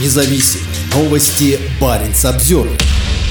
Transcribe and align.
независим. 0.00 0.60
Новости 0.94 1.58
Баренц 1.80 2.24
обзор. 2.24 2.68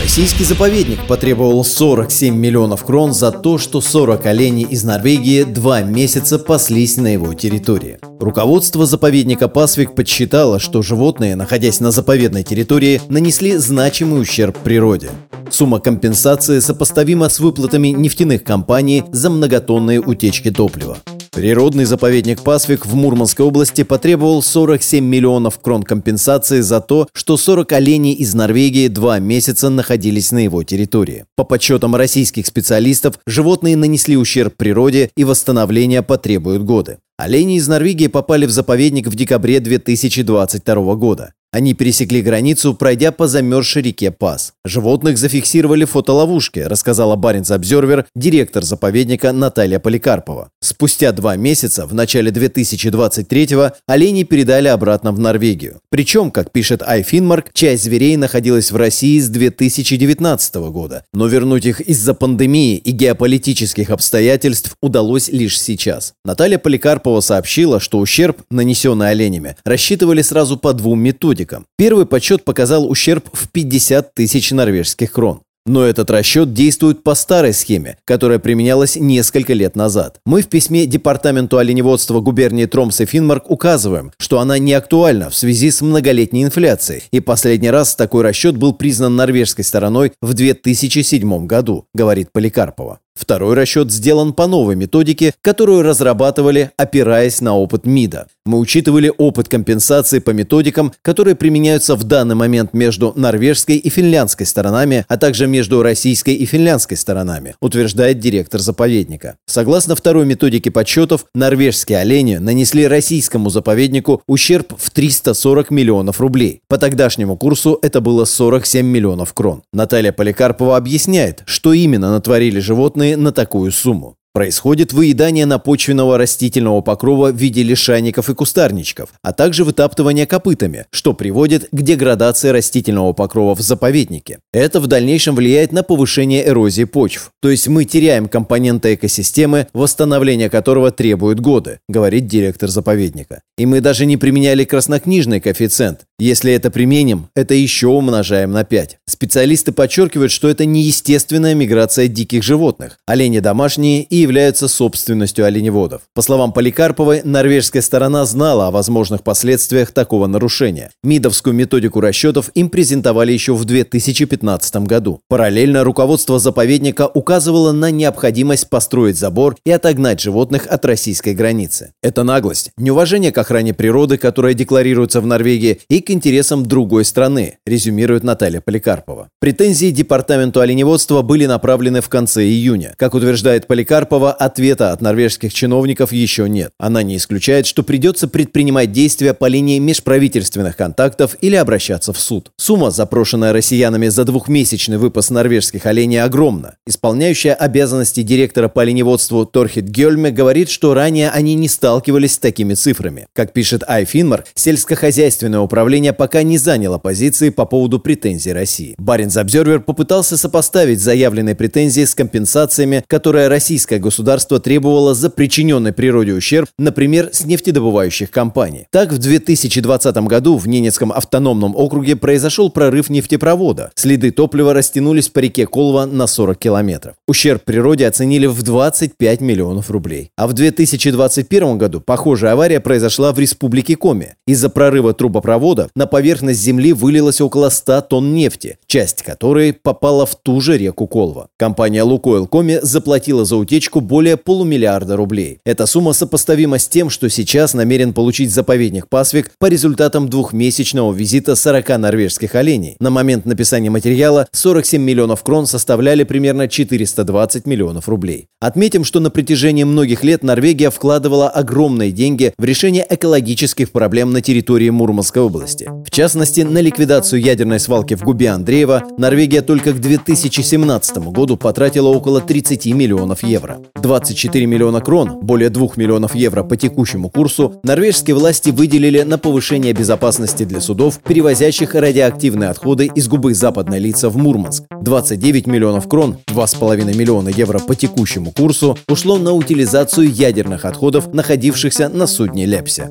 Российский 0.00 0.44
заповедник 0.44 1.06
потребовал 1.06 1.64
47 1.64 2.34
миллионов 2.34 2.84
крон 2.84 3.12
за 3.12 3.32
то, 3.32 3.58
что 3.58 3.80
40 3.80 4.26
оленей 4.26 4.64
из 4.64 4.84
Норвегии 4.84 5.42
два 5.42 5.82
месяца 5.82 6.38
паслись 6.38 6.96
на 6.96 7.08
его 7.08 7.34
территории. 7.34 7.98
Руководство 8.20 8.86
заповедника 8.86 9.48
Пасвик 9.48 9.94
подсчитало, 9.94 10.58
что 10.58 10.82
животные, 10.82 11.34
находясь 11.34 11.80
на 11.80 11.90
заповедной 11.90 12.42
территории, 12.42 13.00
нанесли 13.08 13.56
значимый 13.56 14.20
ущерб 14.20 14.56
природе. 14.58 15.10
Сумма 15.50 15.80
компенсации 15.80 16.60
сопоставима 16.60 17.28
с 17.28 17.40
выплатами 17.40 17.88
нефтяных 17.88 18.44
компаний 18.44 19.04
за 19.12 19.30
многотонные 19.30 20.00
утечки 20.00 20.50
топлива. 20.50 20.98
Природный 21.36 21.84
заповедник 21.84 22.40
Пасвик 22.40 22.86
в 22.86 22.94
Мурманской 22.94 23.44
области 23.44 23.82
потребовал 23.82 24.42
47 24.42 25.04
миллионов 25.04 25.58
крон 25.60 25.82
компенсации 25.82 26.62
за 26.62 26.80
то, 26.80 27.08
что 27.12 27.36
40 27.36 27.72
оленей 27.72 28.14
из 28.14 28.34
Норвегии 28.34 28.88
два 28.88 29.18
месяца 29.18 29.68
находились 29.68 30.32
на 30.32 30.38
его 30.38 30.62
территории. 30.62 31.26
По 31.36 31.44
подсчетам 31.44 31.94
российских 31.94 32.46
специалистов, 32.46 33.20
животные 33.26 33.76
нанесли 33.76 34.16
ущерб 34.16 34.56
природе 34.56 35.10
и 35.14 35.24
восстановление 35.24 36.00
потребуют 36.00 36.62
годы. 36.62 37.00
Олени 37.18 37.58
из 37.58 37.68
Норвегии 37.68 38.06
попали 38.06 38.46
в 38.46 38.50
заповедник 38.50 39.06
в 39.06 39.14
декабре 39.14 39.60
2022 39.60 40.94
года. 40.94 41.34
Они 41.52 41.72
пересекли 41.74 42.20
границу, 42.22 42.74
пройдя 42.74 43.12
по 43.12 43.28
замерзшей 43.28 43.82
реке 43.82 44.10
Пас. 44.10 44.52
Животных 44.64 45.16
зафиксировали 45.16 45.84
в 45.84 45.90
фотоловушке, 45.92 46.66
рассказала 46.66 47.16
Баренц 47.16 47.50
Обзервер, 47.50 48.04
директор 48.14 48.62
заповедника 48.64 49.32
Наталья 49.32 49.78
Поликарпова. 49.78 50.50
Спустя 50.60 51.12
два 51.12 51.36
месяца, 51.36 51.86
в 51.86 51.94
начале 51.94 52.30
2023-го, 52.30 53.72
оленей 53.86 54.24
передали 54.24 54.68
обратно 54.68 55.12
в 55.12 55.18
Норвегию. 55.18 55.80
Причем, 55.88 56.30
как 56.30 56.52
пишет 56.52 56.82
iFinmark, 56.82 57.46
часть 57.54 57.84
зверей 57.84 58.16
находилась 58.16 58.70
в 58.70 58.76
России 58.76 59.18
с 59.18 59.28
2019 59.28 60.56
года, 60.56 61.04
но 61.14 61.26
вернуть 61.26 61.64
их 61.64 61.80
из-за 61.80 62.12
пандемии 62.12 62.76
и 62.76 62.90
геополитических 62.90 63.90
обстоятельств 63.90 64.76
удалось 64.82 65.28
лишь 65.28 65.58
сейчас. 65.58 66.12
Наталья 66.24 66.58
Поликарпова 66.58 67.20
сообщила, 67.20 67.80
что 67.80 67.98
ущерб, 67.98 68.42
нанесенный 68.50 69.10
оленями, 69.10 69.56
рассчитывали 69.64 70.22
сразу 70.22 70.58
по 70.58 70.72
двум 70.72 71.00
методикам 71.00 71.35
ипотекам. 71.36 71.66
Первый 71.76 72.06
подсчет 72.06 72.44
показал 72.44 72.90
ущерб 72.90 73.28
в 73.32 73.48
50 73.50 74.14
тысяч 74.14 74.50
норвежских 74.50 75.12
крон. 75.12 75.40
Но 75.68 75.82
этот 75.82 76.12
расчет 76.12 76.54
действует 76.54 77.02
по 77.02 77.16
старой 77.16 77.52
схеме, 77.52 77.96
которая 78.04 78.38
применялась 78.38 78.94
несколько 78.94 79.52
лет 79.52 79.74
назад. 79.74 80.20
Мы 80.24 80.42
в 80.42 80.46
письме 80.46 80.86
Департаменту 80.86 81.58
оленеводства 81.58 82.20
губернии 82.20 82.66
Тромс 82.66 83.00
и 83.00 83.04
Финмарк 83.04 83.50
указываем, 83.50 84.12
что 84.16 84.38
она 84.38 84.58
не 84.58 84.74
актуальна 84.74 85.28
в 85.28 85.34
связи 85.34 85.72
с 85.72 85.80
многолетней 85.80 86.44
инфляцией, 86.44 87.02
и 87.10 87.18
последний 87.18 87.70
раз 87.70 87.96
такой 87.96 88.22
расчет 88.22 88.56
был 88.56 88.74
признан 88.74 89.16
норвежской 89.16 89.64
стороной 89.64 90.12
в 90.22 90.34
2007 90.34 91.46
году, 91.46 91.86
говорит 91.92 92.28
Поликарпова. 92.32 93.00
Второй 93.16 93.54
расчет 93.54 93.90
сделан 93.90 94.34
по 94.34 94.46
новой 94.46 94.76
методике, 94.76 95.32
которую 95.40 95.82
разрабатывали, 95.82 96.70
опираясь 96.76 97.40
на 97.40 97.56
опыт 97.56 97.86
МИДа. 97.86 98.26
Мы 98.44 98.58
учитывали 98.58 99.12
опыт 99.16 99.48
компенсации 99.48 100.18
по 100.20 100.30
методикам, 100.30 100.92
которые 101.02 101.34
применяются 101.34 101.96
в 101.96 102.04
данный 102.04 102.34
момент 102.34 102.74
между 102.74 103.12
норвежской 103.16 103.76
и 103.76 103.88
финляндской 103.88 104.46
сторонами, 104.46 105.04
а 105.08 105.16
также 105.16 105.46
между 105.46 105.82
российской 105.82 106.34
и 106.34 106.44
финляндской 106.44 106.96
сторонами, 106.96 107.56
утверждает 107.60 108.20
директор 108.20 108.60
заповедника. 108.60 109.36
Согласно 109.46 109.96
второй 109.96 110.26
методике 110.26 110.70
подсчетов, 110.70 111.24
норвежские 111.34 111.98
олени 111.98 112.36
нанесли 112.36 112.86
российскому 112.86 113.50
заповеднику 113.50 114.22
ущерб 114.28 114.74
в 114.76 114.90
340 114.90 115.70
миллионов 115.70 116.20
рублей. 116.20 116.60
По 116.68 116.78
тогдашнему 116.78 117.36
курсу 117.36 117.78
это 117.82 118.00
было 118.00 118.26
47 118.26 118.86
миллионов 118.86 119.32
крон. 119.32 119.62
Наталья 119.72 120.12
Поликарпова 120.12 120.76
объясняет, 120.76 121.42
что 121.46 121.72
именно 121.72 122.12
натворили 122.12 122.60
животные 122.60 123.05
на 123.14 123.32
такую 123.32 123.70
сумму. 123.70 124.16
Происходит 124.36 124.92
выедание 124.92 125.46
напочвенного 125.46 126.18
растительного 126.18 126.82
покрова 126.82 127.32
в 127.32 127.36
виде 127.36 127.62
лишайников 127.62 128.28
и 128.28 128.34
кустарничков, 128.34 129.08
а 129.22 129.32
также 129.32 129.64
вытаптывание 129.64 130.26
копытами, 130.26 130.84
что 130.90 131.14
приводит 131.14 131.68
к 131.72 131.80
деградации 131.80 132.50
растительного 132.50 133.14
покрова 133.14 133.56
в 133.56 133.62
заповеднике. 133.62 134.40
Это 134.52 134.80
в 134.80 134.88
дальнейшем 134.88 135.36
влияет 135.36 135.72
на 135.72 135.82
повышение 135.82 136.46
эрозии 136.46 136.84
почв. 136.84 137.30
То 137.40 137.48
есть 137.48 137.66
мы 137.66 137.86
теряем 137.86 138.28
компоненты 138.28 138.92
экосистемы, 138.92 139.68
восстановление 139.72 140.50
которого 140.50 140.90
требует 140.90 141.40
годы, 141.40 141.78
говорит 141.88 142.26
директор 142.26 142.68
заповедника. 142.68 143.40
И 143.56 143.64
мы 143.64 143.80
даже 143.80 144.04
не 144.04 144.18
применяли 144.18 144.64
краснокнижный 144.64 145.40
коэффициент. 145.40 146.00
Если 146.18 146.52
это 146.52 146.70
применим, 146.70 147.30
это 147.34 147.54
еще 147.54 147.86
умножаем 147.86 148.52
на 148.52 148.64
5. 148.64 148.98
Специалисты 149.08 149.72
подчеркивают, 149.72 150.30
что 150.30 150.50
это 150.50 150.66
неестественная 150.66 151.54
миграция 151.54 152.06
диких 152.06 152.42
животных. 152.42 152.98
Олени 153.06 153.38
домашние 153.38 154.02
и 154.02 154.25
являются 154.26 154.66
собственностью 154.66 155.44
оленеводов. 155.44 156.02
По 156.14 156.22
словам 156.22 156.52
Поликарповой, 156.52 157.22
норвежская 157.22 157.80
сторона 157.80 158.24
знала 158.26 158.66
о 158.66 158.70
возможных 158.70 159.22
последствиях 159.22 159.92
такого 159.92 160.26
нарушения. 160.26 160.90
МИДовскую 161.04 161.54
методику 161.54 162.00
расчетов 162.00 162.50
им 162.54 162.68
презентовали 162.68 163.32
еще 163.32 163.54
в 163.54 163.64
2015 163.64 164.76
году. 164.88 165.20
Параллельно 165.28 165.84
руководство 165.84 166.38
заповедника 166.38 167.06
указывало 167.06 167.70
на 167.72 167.90
необходимость 167.90 168.68
построить 168.68 169.16
забор 169.16 169.56
и 169.64 169.70
отогнать 169.70 170.20
животных 170.20 170.66
от 170.66 170.84
российской 170.84 171.34
границы. 171.34 171.92
Это 172.02 172.24
наглость, 172.24 172.70
неуважение 172.76 173.30
к 173.30 173.38
охране 173.38 173.74
природы, 173.74 174.18
которая 174.18 174.54
декларируется 174.54 175.20
в 175.20 175.26
Норвегии, 175.26 175.80
и 175.88 176.00
к 176.00 176.10
интересам 176.10 176.66
другой 176.66 177.04
страны, 177.04 177.58
резюмирует 177.64 178.24
Наталья 178.24 178.60
Поликарпова. 178.60 179.28
Претензии 179.38 179.90
Департаменту 179.90 180.60
оленеводства 180.60 181.22
были 181.22 181.46
направлены 181.46 182.00
в 182.00 182.08
конце 182.08 182.42
июня. 182.42 182.94
Как 182.96 183.14
утверждает 183.14 183.68
Поликарпова, 183.68 184.15
Карпова 184.16 184.32
ответа 184.32 184.92
от 184.92 185.02
норвежских 185.02 185.52
чиновников 185.52 186.10
еще 186.10 186.48
нет. 186.48 186.70
Она 186.78 187.02
не 187.02 187.18
исключает, 187.18 187.66
что 187.66 187.82
придется 187.82 188.28
предпринимать 188.28 188.90
действия 188.90 189.34
по 189.34 189.44
линии 189.44 189.78
межправительственных 189.78 190.74
контактов 190.74 191.36
или 191.42 191.54
обращаться 191.54 192.14
в 192.14 192.18
суд. 192.18 192.50
Сумма, 192.56 192.90
запрошенная 192.90 193.52
россиянами 193.52 194.08
за 194.08 194.24
двухмесячный 194.24 194.96
выпас 194.96 195.28
норвежских 195.28 195.84
оленей, 195.84 196.22
огромна. 196.22 196.76
Исполняющая 196.86 197.52
обязанности 197.52 198.22
директора 198.22 198.68
по 198.68 198.80
оленеводству 198.80 199.44
Торхит 199.44 199.84
Гельме 199.84 200.30
говорит, 200.30 200.70
что 200.70 200.94
ранее 200.94 201.28
они 201.28 201.54
не 201.54 201.68
сталкивались 201.68 202.34
с 202.34 202.38
такими 202.38 202.72
цифрами. 202.72 203.26
Как 203.34 203.52
пишет 203.52 203.82
Айфинмар, 203.86 204.44
сельскохозяйственное 204.54 205.60
управление 205.60 206.14
пока 206.14 206.42
не 206.42 206.56
заняло 206.56 206.96
позиции 206.96 207.50
по 207.50 207.66
поводу 207.66 208.00
претензий 208.00 208.54
России. 208.54 208.94
Баринс 208.96 209.36
Обзервер 209.36 209.80
попытался 209.80 210.38
сопоставить 210.38 211.00
заявленные 211.00 211.54
претензии 211.54 212.06
с 212.06 212.14
компенсациями, 212.14 213.04
которые 213.06 213.48
российская 213.48 213.95
государство 213.98 214.60
требовало 214.60 215.14
за 215.14 215.30
причиненный 215.30 215.92
природе 215.92 216.32
ущерб, 216.32 216.68
например, 216.78 217.30
с 217.32 217.44
нефтедобывающих 217.44 218.30
компаний. 218.30 218.86
Так, 218.90 219.12
в 219.12 219.18
2020 219.18 220.16
году 220.16 220.56
в 220.56 220.68
Ненецком 220.68 221.12
автономном 221.12 221.74
округе 221.76 222.16
произошел 222.16 222.70
прорыв 222.70 223.10
нефтепровода. 223.10 223.92
Следы 223.94 224.30
топлива 224.30 224.74
растянулись 224.74 225.28
по 225.28 225.40
реке 225.40 225.66
Колва 225.66 226.06
на 226.06 226.26
40 226.26 226.58
километров. 226.58 227.14
Ущерб 227.28 227.62
природе 227.64 228.06
оценили 228.06 228.46
в 228.46 228.62
25 228.62 229.40
миллионов 229.40 229.90
рублей. 229.90 230.30
А 230.36 230.46
в 230.46 230.52
2021 230.52 231.78
году 231.78 232.00
похожая 232.00 232.52
авария 232.52 232.80
произошла 232.80 233.32
в 233.32 233.38
республике 233.38 233.96
Коми. 233.96 234.34
Из-за 234.46 234.68
прорыва 234.68 235.14
трубопровода 235.14 235.88
на 235.94 236.06
поверхность 236.06 236.60
земли 236.60 236.92
вылилось 236.92 237.40
около 237.40 237.70
100 237.70 238.00
тонн 238.02 238.34
нефти, 238.34 238.78
часть 238.86 239.22
которой 239.22 239.72
попала 239.72 240.26
в 240.26 240.34
ту 240.34 240.60
же 240.60 240.76
реку 240.76 241.06
Колва. 241.06 241.48
Компания 241.56 242.02
«Лукойл 242.02 242.46
Коми» 242.46 242.78
заплатила 242.82 243.44
за 243.44 243.56
утечку 243.56 243.85
выручку 243.86 244.00
более 244.00 244.36
полумиллиарда 244.36 245.16
рублей. 245.16 245.58
Эта 245.64 245.86
сумма 245.86 246.12
сопоставима 246.12 246.78
с 246.78 246.88
тем, 246.88 247.10
что 247.10 247.28
сейчас 247.28 247.74
намерен 247.74 248.12
получить 248.12 248.52
заповедник 248.52 249.08
Пасвик 249.08 249.50
по 249.58 249.66
результатам 249.66 250.28
двухмесячного 250.28 251.12
визита 251.12 251.56
40 251.56 251.98
норвежских 251.98 252.54
оленей. 252.54 252.96
На 253.00 253.10
момент 253.10 253.46
написания 253.46 253.90
материала 253.90 254.46
47 254.52 255.02
миллионов 255.02 255.42
крон 255.42 255.66
составляли 255.66 256.24
примерно 256.24 256.68
420 256.68 257.66
миллионов 257.66 258.08
рублей. 258.08 258.46
Отметим, 258.60 259.04
что 259.04 259.20
на 259.20 259.30
протяжении 259.30 259.84
многих 259.84 260.24
лет 260.24 260.42
Норвегия 260.42 260.90
вкладывала 260.90 261.48
огромные 261.48 262.10
деньги 262.10 262.52
в 262.58 262.64
решение 262.64 263.06
экологических 263.08 263.92
проблем 263.92 264.32
на 264.32 264.40
территории 264.40 264.90
Мурманской 264.90 265.42
области. 265.42 265.88
В 266.04 266.10
частности, 266.10 266.62
на 266.62 266.80
ликвидацию 266.80 267.40
ядерной 267.40 267.78
свалки 267.78 268.14
в 268.14 268.22
Губе 268.22 268.50
Андреева 268.50 269.04
Норвегия 269.18 269.62
только 269.62 269.92
к 269.92 270.00
2017 270.00 271.18
году 271.18 271.56
потратила 271.56 272.08
около 272.08 272.40
30 272.40 272.86
миллионов 272.86 273.42
евро. 273.76 273.90
24 273.94 274.66
миллиона 274.66 275.00
крон, 275.00 275.40
более 275.40 275.70
2 275.70 275.88
миллионов 275.96 276.34
евро 276.34 276.62
по 276.62 276.76
текущему 276.76 277.30
курсу, 277.30 277.80
норвежские 277.82 278.36
власти 278.36 278.70
выделили 278.70 279.22
на 279.22 279.38
повышение 279.38 279.92
безопасности 279.92 280.64
для 280.64 280.80
судов, 280.80 281.20
перевозящих 281.20 281.94
радиоактивные 281.94 282.70
отходы 282.70 283.10
из 283.14 283.28
губы 283.28 283.54
Западной 283.54 283.98
Лица 283.98 284.28
в 284.28 284.36
Мурманск. 284.36 284.84
29 285.00 285.66
миллионов 285.66 286.08
крон, 286.08 286.38
2,5 286.46 287.16
миллиона 287.16 287.48
евро 287.48 287.78
по 287.78 287.94
текущему 287.94 288.52
курсу, 288.52 288.98
ушло 289.08 289.38
на 289.38 289.52
утилизацию 289.52 290.32
ядерных 290.32 290.84
отходов, 290.84 291.32
находившихся 291.32 292.08
на 292.08 292.26
судне 292.26 292.66
Лепсе. 292.66 293.10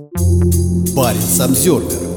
Парень 0.95 1.21
Самсервер 1.21 2.14